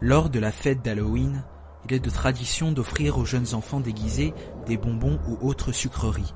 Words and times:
Lors 0.00 0.30
de 0.30 0.38
la 0.38 0.52
fête 0.52 0.84
d'Halloween, 0.84 1.42
il 1.84 1.92
est 1.92 1.98
de 1.98 2.08
tradition 2.08 2.70
d'offrir 2.70 3.18
aux 3.18 3.24
jeunes 3.24 3.52
enfants 3.54 3.80
déguisés 3.80 4.32
des 4.64 4.76
bonbons 4.76 5.18
ou 5.26 5.44
autres 5.44 5.72
sucreries. 5.72 6.34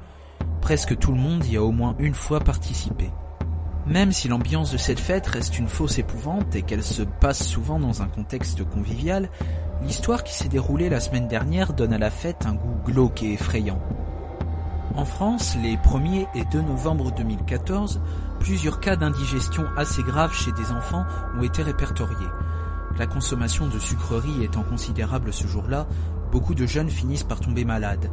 Presque 0.61 0.99
tout 0.99 1.13
le 1.13 1.21
monde 1.21 1.47
y 1.47 1.57
a 1.57 1.63
au 1.63 1.71
moins 1.71 1.95
une 2.01 2.15
fois 2.15 2.41
participé. 2.41 3.13
Même 3.87 4.11
si 4.11 4.27
l'ambiance 4.27 4.73
de 4.73 4.77
cette 4.79 4.99
fête 4.99 5.29
reste 5.29 5.61
une 5.61 5.69
fausse 5.69 5.99
épouvante 5.99 6.57
et 6.57 6.63
qu'elle 6.63 6.83
se 6.83 7.03
passe 7.03 7.47
souvent 7.47 7.79
dans 7.79 8.03
un 8.03 8.09
contexte 8.09 8.69
convivial, 8.69 9.30
l'histoire 9.81 10.25
qui 10.25 10.35
s'est 10.35 10.49
déroulée 10.49 10.89
la 10.89 10.99
semaine 10.99 11.29
dernière 11.29 11.73
donne 11.73 11.93
à 11.93 11.99
la 11.99 12.11
fête 12.11 12.47
un 12.47 12.55
goût 12.55 12.83
glauque 12.85 13.23
et 13.23 13.35
effrayant. 13.35 13.81
En 14.97 15.05
France, 15.05 15.57
les 15.63 15.77
1er 15.77 16.27
et 16.35 16.45
2 16.47 16.63
novembre 16.63 17.13
2014, 17.13 18.01
plusieurs 18.41 18.81
cas 18.81 18.97
d'indigestion 18.97 19.67
assez 19.77 20.03
graves 20.03 20.35
chez 20.35 20.51
des 20.51 20.73
enfants 20.73 21.05
ont 21.39 21.45
été 21.45 21.63
répertoriés. 21.63 22.29
La 22.99 23.07
consommation 23.07 23.69
de 23.69 23.79
sucreries 23.79 24.45
étant 24.45 24.63
considérable 24.63 25.33
ce 25.33 25.46
jour-là, 25.46 25.87
beaucoup 26.31 26.55
de 26.55 26.67
jeunes 26.67 26.91
finissent 26.91 27.25
par 27.25 27.41
tomber 27.41 27.64
malades. 27.64 28.11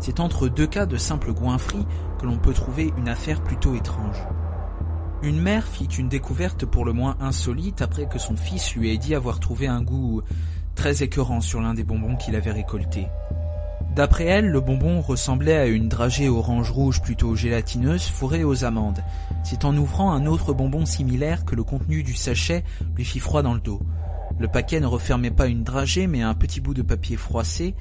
C'est 0.00 0.20
entre 0.20 0.48
deux 0.48 0.66
cas 0.66 0.86
de 0.86 0.96
simple 0.96 1.32
goinfrie 1.32 1.86
que 2.18 2.26
l'on 2.26 2.38
peut 2.38 2.54
trouver 2.54 2.92
une 2.96 3.08
affaire 3.08 3.42
plutôt 3.42 3.74
étrange. 3.74 4.18
Une 5.22 5.40
mère 5.40 5.66
fit 5.66 5.84
une 5.84 6.08
découverte 6.08 6.64
pour 6.66 6.84
le 6.84 6.92
moins 6.92 7.16
insolite 7.20 7.82
après 7.82 8.08
que 8.08 8.18
son 8.18 8.36
fils 8.36 8.74
lui 8.74 8.92
ait 8.92 8.98
dit 8.98 9.14
avoir 9.14 9.38
trouvé 9.38 9.68
un 9.68 9.82
goût 9.82 10.22
très 10.74 11.02
écœurant 11.02 11.40
sur 11.40 11.60
l'un 11.60 11.74
des 11.74 11.84
bonbons 11.84 12.16
qu'il 12.16 12.34
avait 12.34 12.50
récolté. 12.50 13.06
D'après 13.94 14.24
elle, 14.24 14.48
le 14.48 14.60
bonbon 14.60 15.02
ressemblait 15.02 15.56
à 15.56 15.66
une 15.66 15.88
dragée 15.88 16.30
orange 16.30 16.70
rouge 16.70 17.02
plutôt 17.02 17.36
gélatineuse 17.36 18.08
fourrée 18.08 18.42
aux 18.42 18.64
amandes. 18.64 19.04
C'est 19.44 19.66
en 19.66 19.76
ouvrant 19.76 20.12
un 20.12 20.24
autre 20.24 20.54
bonbon 20.54 20.86
similaire 20.86 21.44
que 21.44 21.54
le 21.54 21.62
contenu 21.62 22.02
du 22.02 22.14
sachet 22.14 22.64
lui 22.96 23.04
fit 23.04 23.20
froid 23.20 23.42
dans 23.42 23.52
le 23.52 23.60
dos. 23.60 23.82
Le 24.38 24.48
paquet 24.48 24.80
ne 24.80 24.86
refermait 24.86 25.30
pas 25.30 25.46
une 25.46 25.64
dragée 25.64 26.06
mais 26.06 26.22
un 26.22 26.34
petit 26.34 26.60
bout 26.60 26.74
de 26.74 26.82
papier 26.82 27.16
froissé. 27.16 27.74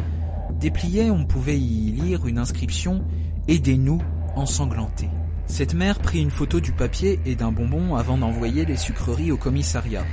Déplié, 0.60 1.10
on 1.12 1.26
pouvait 1.26 1.60
y 1.60 1.92
lire 1.92 2.28
une 2.28 2.38
inscription 2.38 3.04
Aidez-nous 3.48 4.02
ensanglantés. 4.36 5.10
Cette 5.48 5.74
mère 5.74 6.00
prit 6.00 6.22
une 6.22 6.32
photo 6.32 6.60
du 6.60 6.72
papier 6.72 7.20
et 7.26 7.36
d'un 7.36 7.52
bonbon 7.52 7.96
avant 7.96 8.18
d'envoyer 8.18 8.66
les 8.66 8.78
sucreries 8.78 9.32
au 9.32 9.38
commissariat. 9.38 10.06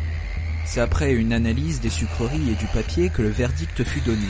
C'est 0.65 0.81
après 0.81 1.13
une 1.13 1.33
analyse 1.33 1.81
des 1.81 1.91
sucreries 1.91 2.51
et 2.51 2.55
du 2.55 2.67
papier 2.67 3.09
que 3.09 3.23
le 3.23 3.29
verdict 3.29 3.85
fut 3.85 4.01
donné. 4.01 4.27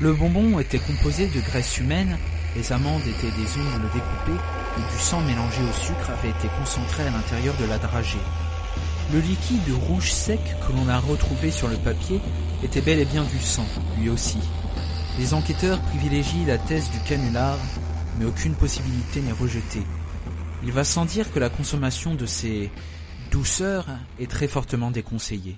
Le 0.00 0.12
bonbon 0.12 0.58
était 0.58 0.78
composé 0.78 1.28
de 1.28 1.40
graisse 1.40 1.78
humaine, 1.78 2.16
les 2.56 2.72
amandes 2.72 3.02
étaient 3.02 3.36
des 3.36 3.58
ongles 3.58 3.90
découpés 3.92 4.40
et 4.78 4.92
du 4.92 4.98
sang 4.98 5.20
mélangé 5.22 5.62
au 5.62 5.72
sucre 5.72 6.10
avait 6.10 6.30
été 6.30 6.48
concentré 6.58 7.04
à 7.04 7.10
l'intérieur 7.10 7.54
de 7.60 7.64
la 7.64 7.78
dragée. 7.78 8.18
Le 9.12 9.20
liquide 9.20 9.72
rouge 9.88 10.12
sec 10.12 10.40
que 10.60 10.72
l'on 10.72 10.88
a 10.88 10.98
retrouvé 10.98 11.50
sur 11.50 11.68
le 11.68 11.76
papier 11.76 12.20
était 12.62 12.82
bel 12.82 12.98
et 12.98 13.06
bien 13.06 13.24
du 13.24 13.38
sang, 13.38 13.64
lui 13.98 14.10
aussi. 14.10 14.38
Les 15.18 15.32
enquêteurs 15.32 15.80
privilégient 15.80 16.44
la 16.46 16.58
thèse 16.58 16.90
du 16.90 16.98
canular, 17.08 17.56
mais 18.18 18.26
aucune 18.26 18.54
possibilité 18.54 19.22
n'est 19.22 19.32
rejetée. 19.32 19.82
Il 20.62 20.72
va 20.72 20.84
sans 20.84 21.06
dire 21.06 21.32
que 21.32 21.38
la 21.38 21.48
consommation 21.48 22.14
de 22.14 22.26
ces 22.26 22.70
douceurs 23.30 23.86
est 24.18 24.30
très 24.30 24.46
fortement 24.46 24.90
déconseillée. 24.90 25.56